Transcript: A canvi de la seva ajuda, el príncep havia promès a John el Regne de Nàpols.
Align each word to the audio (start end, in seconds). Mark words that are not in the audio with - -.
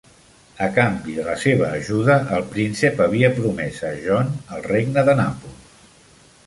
A 0.67 0.69
canvi 0.77 1.13
de 1.17 1.25
la 1.27 1.35
seva 1.41 1.67
ajuda, 1.81 2.15
el 2.37 2.47
príncep 2.55 3.05
havia 3.07 3.31
promès 3.37 3.81
a 3.93 3.93
John 4.09 4.35
el 4.57 4.69
Regne 4.73 5.07
de 5.11 5.19
Nàpols. 5.21 5.85